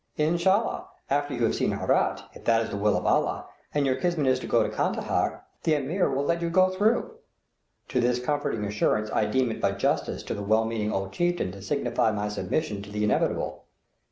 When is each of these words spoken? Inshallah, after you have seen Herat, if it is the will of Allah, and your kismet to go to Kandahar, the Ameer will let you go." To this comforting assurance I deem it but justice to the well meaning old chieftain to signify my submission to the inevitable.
Inshallah, 0.17 0.87
after 1.11 1.35
you 1.35 1.43
have 1.43 1.53
seen 1.53 1.73
Herat, 1.73 2.23
if 2.33 2.49
it 2.49 2.61
is 2.63 2.69
the 2.71 2.75
will 2.77 2.97
of 2.97 3.05
Allah, 3.05 3.45
and 3.71 3.85
your 3.85 3.95
kismet 3.97 4.35
to 4.41 4.47
go 4.47 4.63
to 4.63 4.69
Kandahar, 4.75 5.45
the 5.61 5.75
Ameer 5.75 6.09
will 6.09 6.23
let 6.25 6.41
you 6.41 6.49
go." 6.49 6.69
To 6.71 7.99
this 8.01 8.19
comforting 8.19 8.65
assurance 8.65 9.11
I 9.11 9.25
deem 9.27 9.51
it 9.51 9.61
but 9.61 9.77
justice 9.77 10.23
to 10.23 10.33
the 10.33 10.41
well 10.41 10.65
meaning 10.65 10.91
old 10.91 11.13
chieftain 11.13 11.51
to 11.51 11.61
signify 11.61 12.09
my 12.11 12.29
submission 12.29 12.81
to 12.81 12.89
the 12.89 13.03
inevitable. 13.03 13.65